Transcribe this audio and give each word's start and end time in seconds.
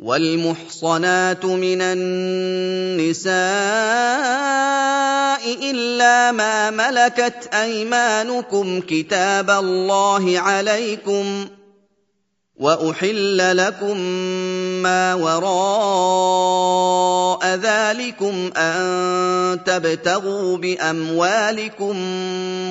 والمحصنات 0.00 1.44
من 1.44 1.82
النساء 1.82 3.36
إلا 5.70 6.32
ما 6.32 6.70
ملكت 6.70 7.48
أيمانكم 7.54 8.80
كتاب 8.80 9.50
الله 9.50 10.38
عليكم 10.38 11.46
وأحل 12.56 13.56
لكم 13.56 13.98
ما 14.82 15.14
وراء 15.14 16.66
ذلكم 17.46 18.50
أن 18.56 19.64
تبتغوا 19.64 20.56
بأموالكم 20.56 21.96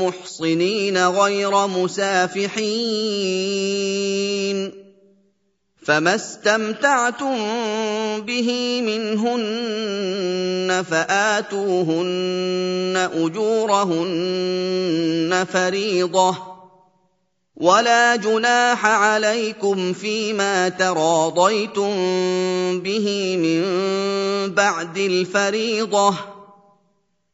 محصنين 0.02 1.08
غير 1.08 1.68
مسافحين. 1.68 2.56
فما 5.86 6.16
استمتعتم 6.16 7.36
به 8.26 8.82
منهن 8.82 10.84
فاتوهن 10.90 13.10
اجورهن 13.14 14.66
فريضه 15.54 16.38
ولا 17.56 18.16
جناح 18.16 18.86
عليكم 18.86 19.94
فيما 19.94 20.70
تراضيتم 20.70 21.94
به 22.82 23.38
من 23.38 23.62
بعد 24.54 24.98
الفريضه 24.98 26.16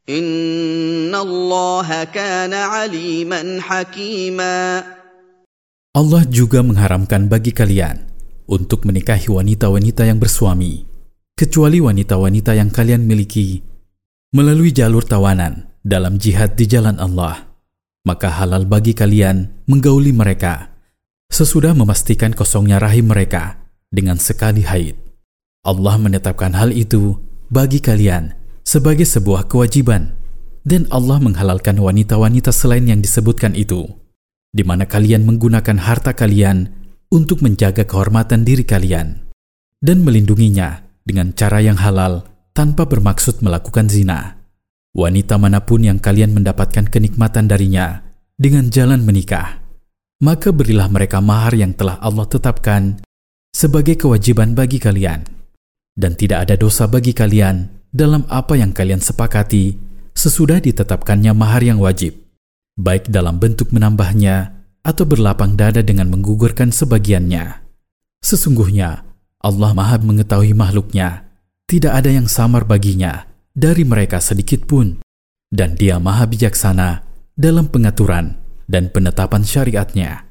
ان 0.10 1.16
الله 1.16 2.04
كان 2.04 2.54
عليما 2.54 3.60
حكيما 3.62 4.84
Allah 5.92 6.24
juga 6.28 6.64
mengharamkan 6.64 7.28
bagi 7.28 7.52
kalian 7.52 8.11
untuk 8.52 8.84
menikahi 8.84 9.32
wanita-wanita 9.32 10.04
yang 10.04 10.20
bersuami, 10.20 10.84
kecuali 11.40 11.80
wanita-wanita 11.80 12.60
yang 12.60 12.68
kalian 12.68 13.08
miliki 13.08 13.64
melalui 14.36 14.76
jalur 14.76 15.08
tawanan 15.08 15.72
dalam 15.80 16.20
jihad 16.20 16.60
di 16.60 16.68
jalan 16.68 17.00
Allah. 17.00 17.48
Maka 18.04 18.34
halal 18.34 18.68
bagi 18.68 18.92
kalian 18.92 19.64
menggauli 19.70 20.12
mereka 20.12 20.74
sesudah 21.32 21.72
memastikan 21.72 22.36
kosongnya 22.36 22.82
rahim 22.82 23.08
mereka 23.08 23.62
dengan 23.88 24.20
sekali 24.20 24.66
haid. 24.68 24.98
Allah 25.62 25.96
menetapkan 26.02 26.58
hal 26.58 26.74
itu 26.74 27.22
bagi 27.54 27.78
kalian 27.78 28.34
sebagai 28.66 29.06
sebuah 29.06 29.46
kewajiban 29.46 30.18
dan 30.66 30.90
Allah 30.90 31.22
menghalalkan 31.22 31.78
wanita-wanita 31.78 32.50
selain 32.50 32.90
yang 32.90 33.06
disebutkan 33.06 33.54
itu, 33.54 33.86
di 34.50 34.66
mana 34.66 34.90
kalian 34.90 35.22
menggunakan 35.30 35.78
harta 35.78 36.18
kalian 36.18 36.81
untuk 37.12 37.44
menjaga 37.44 37.84
kehormatan 37.84 38.48
diri 38.48 38.64
kalian 38.64 39.20
dan 39.84 39.98
melindunginya 40.08 40.88
dengan 41.04 41.36
cara 41.36 41.60
yang 41.60 41.76
halal 41.76 42.24
tanpa 42.56 42.88
bermaksud 42.88 43.44
melakukan 43.44 43.92
zina. 43.92 44.40
Wanita 44.96 45.40
mana 45.40 45.64
pun 45.64 45.84
yang 45.84 46.00
kalian 46.00 46.36
mendapatkan 46.36 46.88
kenikmatan 46.88 47.48
darinya 47.48 48.04
dengan 48.36 48.68
jalan 48.68 49.04
menikah, 49.04 49.60
maka 50.24 50.52
berilah 50.52 50.88
mereka 50.92 51.24
mahar 51.24 51.56
yang 51.56 51.72
telah 51.76 52.00
Allah 52.04 52.28
tetapkan 52.28 53.00
sebagai 53.52 54.00
kewajiban 54.00 54.56
bagi 54.56 54.80
kalian. 54.80 55.28
Dan 55.92 56.16
tidak 56.16 56.48
ada 56.48 56.56
dosa 56.56 56.88
bagi 56.88 57.12
kalian 57.12 57.68
dalam 57.92 58.24
apa 58.32 58.56
yang 58.56 58.72
kalian 58.72 59.04
sepakati 59.04 59.76
sesudah 60.16 60.64
ditetapkannya 60.64 61.32
mahar 61.36 61.64
yang 61.64 61.80
wajib, 61.80 62.16
baik 62.80 63.12
dalam 63.12 63.40
bentuk 63.40 63.72
menambahnya 63.76 64.61
atau 64.82 65.06
berlapang 65.06 65.54
dada 65.54 65.86
dengan 65.86 66.10
menggugurkan 66.10 66.74
sebagiannya. 66.74 67.62
Sesungguhnya 68.22 69.06
Allah 69.42 69.72
Maha 69.74 69.98
mengetahui 70.02 70.54
makhluknya, 70.54 71.26
tidak 71.66 71.98
ada 71.98 72.10
yang 72.14 72.30
samar 72.30 72.66
baginya 72.66 73.26
dari 73.52 73.82
mereka 73.82 74.22
sedikit 74.22 74.66
pun, 74.70 75.02
dan 75.50 75.76
Dia 75.76 75.98
Maha 75.98 76.30
bijaksana 76.30 77.04
dalam 77.36 77.68
pengaturan 77.68 78.38
dan 78.70 78.88
penetapan 78.94 79.44
syariatnya. 79.44 80.31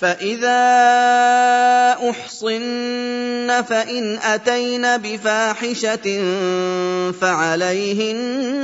فاذا 0.00 0.62
احصن 2.10 3.62
فان 3.62 4.18
اتين 4.18 4.96
بفاحشه 4.96 6.22
فعليهن 7.20 8.54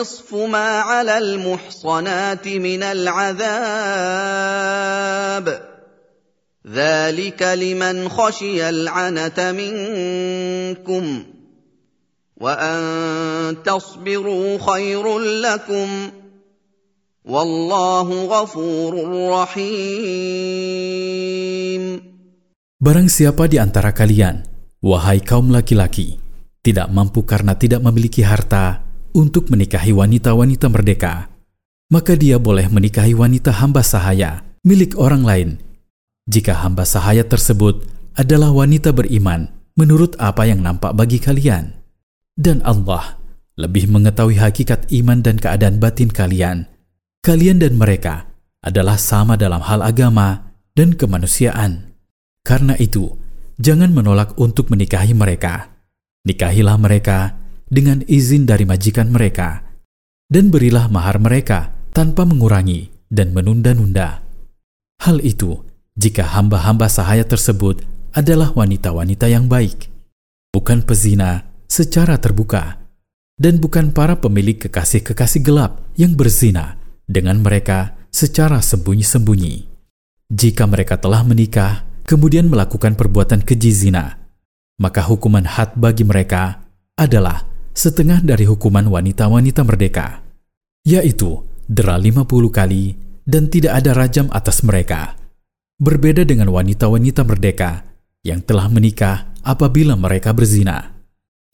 نصف 0.00 0.34
ما 0.34 0.80
على 0.80 1.18
المحصنات 1.18 2.48
من 2.48 2.82
العذاب 2.82 3.46
ذلك 6.72 7.42
لمن 7.42 8.08
خشي 8.08 8.68
العنت 8.68 9.40
منكم 9.40 11.24
وان 12.36 13.56
تصبروا 13.64 14.58
خير 14.58 15.18
لكم 15.18 16.10
Wallahu 17.26 18.30
ghafurur 18.30 19.34
rahim. 19.34 20.38
Barang 22.78 23.10
siapa 23.10 23.50
di 23.50 23.58
antara 23.58 23.90
kalian, 23.90 24.46
wahai 24.78 25.18
kaum 25.18 25.50
laki-laki, 25.50 26.22
tidak 26.62 26.86
mampu 26.86 27.26
karena 27.26 27.58
tidak 27.58 27.82
memiliki 27.82 28.22
harta 28.22 28.86
untuk 29.10 29.50
menikahi 29.50 29.90
wanita-wanita 29.90 30.70
merdeka, 30.70 31.26
maka 31.90 32.14
dia 32.14 32.38
boleh 32.38 32.70
menikahi 32.70 33.18
wanita 33.18 33.58
hamba 33.58 33.82
sahaya 33.82 34.46
milik 34.62 34.94
orang 34.94 35.26
lain. 35.26 35.58
Jika 36.30 36.62
hamba 36.62 36.86
sahaya 36.86 37.26
tersebut 37.26 37.90
adalah 38.14 38.54
wanita 38.54 38.94
beriman 38.94 39.50
menurut 39.74 40.14
apa 40.22 40.46
yang 40.46 40.62
nampak 40.62 40.94
bagi 40.94 41.18
kalian. 41.18 41.74
Dan 42.38 42.62
Allah 42.62 43.18
lebih 43.58 43.90
mengetahui 43.90 44.38
hakikat 44.38 44.94
iman 44.94 45.26
dan 45.26 45.42
keadaan 45.42 45.82
batin 45.82 46.06
kalian 46.06 46.70
kalian 47.26 47.58
dan 47.58 47.74
mereka 47.74 48.30
adalah 48.62 48.94
sama 48.94 49.34
dalam 49.34 49.58
hal 49.66 49.82
agama 49.82 50.54
dan 50.78 50.94
kemanusiaan. 50.94 51.98
Karena 52.46 52.78
itu, 52.78 53.18
jangan 53.58 53.90
menolak 53.90 54.38
untuk 54.38 54.70
menikahi 54.70 55.10
mereka. 55.10 55.74
Nikahilah 56.22 56.78
mereka 56.78 57.34
dengan 57.66 58.06
izin 58.06 58.46
dari 58.46 58.62
majikan 58.62 59.10
mereka, 59.10 59.66
dan 60.30 60.54
berilah 60.54 60.86
mahar 60.86 61.18
mereka 61.18 61.74
tanpa 61.90 62.22
mengurangi 62.22 62.94
dan 63.10 63.34
menunda-nunda. 63.34 64.22
Hal 65.02 65.18
itu 65.26 65.66
jika 65.98 66.30
hamba-hamba 66.38 66.86
sahaya 66.86 67.26
tersebut 67.26 67.82
adalah 68.14 68.54
wanita-wanita 68.54 69.26
yang 69.26 69.50
baik, 69.50 69.90
bukan 70.54 70.86
pezina 70.86 71.42
secara 71.66 72.22
terbuka, 72.22 72.86
dan 73.34 73.58
bukan 73.58 73.90
para 73.90 74.14
pemilik 74.14 74.62
kekasih-kekasih 74.62 75.42
gelap 75.42 75.82
yang 75.98 76.14
berzina 76.14 76.85
dengan 77.06 77.38
mereka 77.40 77.94
secara 78.10 78.58
sembunyi-sembunyi. 78.58 79.70
Jika 80.26 80.66
mereka 80.66 80.98
telah 80.98 81.22
menikah, 81.22 81.86
kemudian 82.02 82.50
melakukan 82.50 82.98
perbuatan 82.98 83.46
keji 83.46 83.70
zina, 83.70 84.18
maka 84.82 85.06
hukuman 85.06 85.46
had 85.46 85.78
bagi 85.78 86.02
mereka 86.02 86.66
adalah 86.98 87.46
setengah 87.72 88.20
dari 88.26 88.42
hukuman 88.44 88.90
wanita-wanita 88.90 89.62
merdeka, 89.62 90.26
yaitu 90.82 91.46
dera 91.70 91.94
50 91.94 92.26
kali 92.50 92.98
dan 93.22 93.46
tidak 93.46 93.78
ada 93.78 93.94
rajam 93.94 94.26
atas 94.34 94.66
mereka. 94.66 95.14
Berbeda 95.78 96.26
dengan 96.26 96.50
wanita-wanita 96.50 97.22
merdeka 97.22 97.86
yang 98.26 98.42
telah 98.42 98.66
menikah 98.66 99.30
apabila 99.46 99.94
mereka 99.94 100.34
berzina. 100.34 100.98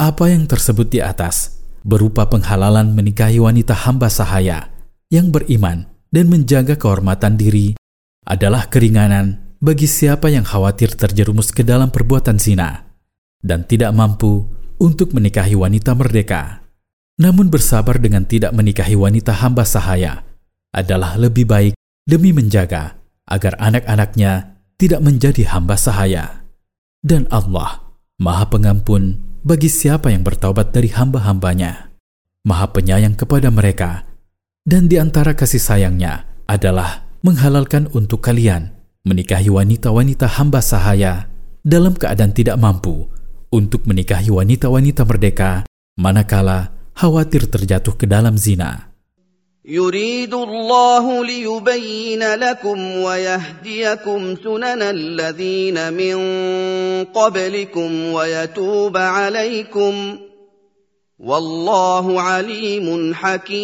Apa 0.00 0.32
yang 0.32 0.48
tersebut 0.48 0.88
di 0.88 1.04
atas 1.04 1.60
berupa 1.84 2.24
penghalalan 2.30 2.96
menikahi 2.96 3.36
wanita 3.42 3.74
hamba 3.74 4.08
sahaya 4.08 4.71
yang 5.12 5.28
beriman 5.28 5.84
dan 6.08 6.32
menjaga 6.32 6.80
kehormatan 6.80 7.36
diri 7.36 7.76
adalah 8.24 8.72
keringanan 8.72 9.52
bagi 9.60 9.84
siapa 9.84 10.32
yang 10.32 10.42
khawatir 10.42 10.96
terjerumus 10.96 11.52
ke 11.52 11.60
dalam 11.60 11.92
perbuatan 11.92 12.40
zina 12.40 12.88
dan 13.44 13.68
tidak 13.68 13.92
mampu 13.92 14.48
untuk 14.80 15.12
menikahi 15.12 15.52
wanita 15.52 15.92
merdeka. 15.92 16.64
Namun 17.20 17.52
bersabar 17.52 18.00
dengan 18.00 18.24
tidak 18.24 18.56
menikahi 18.56 18.96
wanita 18.96 19.36
hamba 19.36 19.68
sahaya 19.68 20.24
adalah 20.72 21.20
lebih 21.20 21.44
baik 21.44 21.76
demi 22.08 22.32
menjaga 22.32 22.96
agar 23.28 23.54
anak-anaknya 23.60 24.58
tidak 24.80 25.04
menjadi 25.04 25.46
hamba 25.52 25.76
sahaya. 25.76 26.42
Dan 27.04 27.28
Allah 27.28 27.94
Maha 28.18 28.48
Pengampun 28.48 29.18
bagi 29.42 29.66
siapa 29.66 30.10
yang 30.10 30.22
bertaubat 30.26 30.72
dari 30.72 30.90
hamba-hambanya. 30.90 31.92
Maha 32.42 32.70
penyayang 32.74 33.14
kepada 33.14 33.50
mereka. 33.50 34.11
Dan 34.67 34.91
di 34.91 34.99
antara 34.99 35.31
kasih 35.31 35.63
sayangnya 35.63 36.27
adalah 36.43 37.07
menghalalkan 37.23 37.87
untuk 37.95 38.19
kalian 38.19 38.75
menikahi 39.07 39.47
wanita-wanita 39.47 40.27
hamba 40.39 40.59
sahaya 40.59 41.31
dalam 41.63 41.95
keadaan 41.95 42.35
tidak 42.35 42.59
mampu 42.59 43.07
untuk 43.47 43.87
menikahi 43.87 44.27
wanita-wanita 44.27 45.07
merdeka 45.07 45.63
manakala 45.95 46.75
khawatir 46.91 47.47
terjatuh 47.47 47.95
ke 47.95 48.03
dalam 48.03 48.35
zina. 48.35 48.87
يريد 49.67 50.33
الله 50.33 51.25
ليبين 51.25 52.23
لكم 52.23 52.79
ويهديكم 52.97 54.35
سنن 54.43 54.81
الذين 54.81 55.93
من 55.93 56.17
قبلكم 57.11 57.89
ويتوب 58.13 58.97
عليكم 58.97 59.93
Wallahu 61.22 62.18
alimun 62.18 63.14
hakim. 63.14 63.62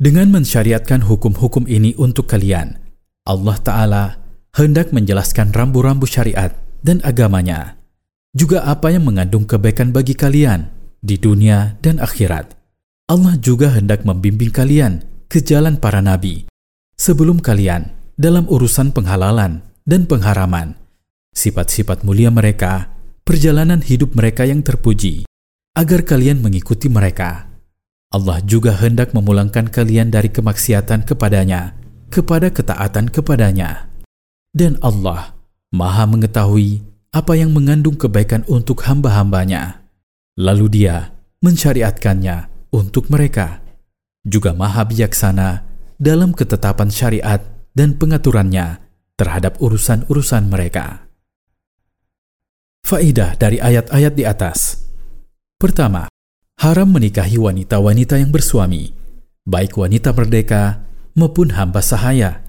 Dengan 0.00 0.32
mensyariatkan 0.32 1.04
hukum-hukum 1.04 1.68
ini 1.68 1.92
untuk 2.00 2.32
kalian, 2.32 2.80
Allah 3.28 3.60
Ta'ala 3.60 4.16
hendak 4.56 4.88
menjelaskan 4.96 5.52
rambu-rambu 5.52 6.08
syariat 6.08 6.56
dan 6.80 7.04
agamanya, 7.04 7.76
juga 8.32 8.64
apa 8.64 8.88
yang 8.88 9.04
mengandung 9.04 9.44
kebaikan 9.44 9.92
bagi 9.92 10.16
kalian 10.16 10.72
di 11.04 11.20
dunia 11.20 11.76
dan 11.84 12.00
akhirat. 12.00 12.56
Allah 13.04 13.36
juga 13.36 13.76
hendak 13.76 14.08
membimbing 14.08 14.48
kalian 14.48 15.04
ke 15.28 15.44
jalan 15.44 15.76
para 15.76 16.00
nabi 16.00 16.48
sebelum 16.96 17.44
kalian 17.44 17.92
dalam 18.16 18.48
urusan 18.48 18.96
penghalalan 18.96 19.60
dan 19.84 20.08
pengharaman, 20.08 20.72
sifat-sifat 21.36 22.00
mulia 22.00 22.32
mereka, 22.32 22.96
perjalanan 23.28 23.84
hidup 23.84 24.16
mereka 24.16 24.48
yang 24.48 24.64
terpuji, 24.64 25.28
agar 25.76 26.00
kalian 26.00 26.40
mengikuti 26.40 26.88
mereka. 26.88 27.52
Allah 28.08 28.40
juga 28.40 28.72
hendak 28.72 29.12
memulangkan 29.12 29.68
kalian 29.68 30.08
dari 30.08 30.32
kemaksiatan 30.32 31.04
kepadanya 31.04 31.76
kepada 32.08 32.48
ketaatan 32.48 33.12
kepadanya. 33.12 33.92
Dan 34.56 34.80
Allah 34.80 35.36
maha 35.68 36.08
mengetahui 36.08 36.80
apa 37.12 37.36
yang 37.36 37.52
mengandung 37.52 38.00
kebaikan 38.00 38.48
untuk 38.48 38.80
hamba-hambanya. 38.88 39.84
Lalu 40.40 40.72
dia 40.72 41.12
mensyariatkannya 41.44 42.72
untuk 42.72 43.12
mereka, 43.12 43.60
juga 44.24 44.56
maha 44.56 44.88
bijaksana 44.88 45.68
dalam 46.00 46.32
ketetapan 46.32 46.88
syariat 46.88 47.44
dan 47.76 47.92
pengaturannya 47.92 48.80
terhadap 49.20 49.60
urusan-urusan 49.60 50.48
mereka. 50.48 51.07
Faidah 52.88 53.36
dari 53.36 53.60
ayat-ayat 53.60 54.16
di 54.16 54.24
atas. 54.24 54.88
Pertama, 55.60 56.08
haram 56.56 56.88
menikahi 56.88 57.36
wanita-wanita 57.36 58.16
yang 58.16 58.32
bersuami, 58.32 58.96
baik 59.44 59.76
wanita 59.76 60.16
merdeka 60.16 60.88
maupun 61.12 61.52
hamba 61.52 61.84
sahaya, 61.84 62.40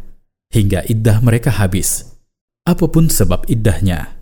hingga 0.56 0.88
iddah 0.88 1.20
mereka 1.20 1.52
habis, 1.52 2.16
apa 2.64 2.88
pun 2.88 3.12
sebab 3.12 3.52
iddahnya. 3.52 4.16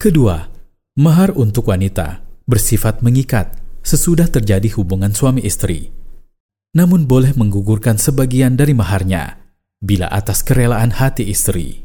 Kedua, 0.00 0.48
mahar 0.96 1.36
untuk 1.36 1.68
wanita 1.68 2.24
bersifat 2.48 3.04
mengikat 3.04 3.52
sesudah 3.84 4.32
terjadi 4.32 4.72
hubungan 4.80 5.12
suami 5.12 5.44
istri. 5.44 5.92
Namun 6.72 7.04
boleh 7.04 7.36
menggugurkan 7.36 8.00
sebagian 8.00 8.56
dari 8.56 8.72
maharnya 8.72 9.36
bila 9.76 10.08
atas 10.08 10.40
kerelaan 10.40 10.96
hati 10.96 11.28
istri. 11.28 11.84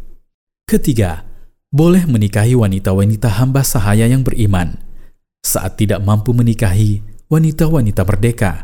Ketiga, 0.64 1.35
boleh 1.76 2.08
menikahi 2.08 2.56
wanita-wanita 2.56 3.28
hamba 3.36 3.60
sahaya 3.60 4.08
yang 4.08 4.24
beriman 4.24 4.80
saat 5.44 5.76
tidak 5.76 6.00
mampu 6.00 6.32
menikahi 6.32 7.04
wanita-wanita 7.28 8.08
merdeka 8.08 8.64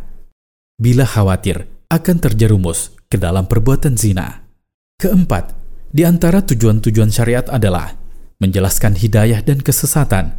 bila 0.80 1.04
khawatir 1.04 1.68
akan 1.92 2.18
terjerumus 2.24 2.96
ke 3.12 3.20
dalam 3.20 3.52
perbuatan 3.52 4.00
zina. 4.00 4.48
Keempat, 4.96 5.52
di 5.92 6.08
antara 6.08 6.40
tujuan-tujuan 6.40 7.12
syariat 7.12 7.44
adalah 7.52 8.00
menjelaskan 8.40 8.96
hidayah 8.96 9.44
dan 9.44 9.60
kesesatan 9.60 10.32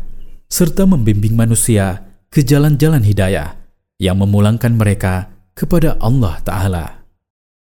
serta 0.49 0.89
membimbing 0.89 1.37
manusia 1.37 2.09
ke 2.33 2.41
jalan-jalan 2.41 3.05
hidayah 3.05 3.61
yang 4.01 4.17
memulangkan 4.17 4.73
mereka 4.73 5.29
kepada 5.53 6.01
Allah 6.01 6.41
Ta'ala. 6.41 7.02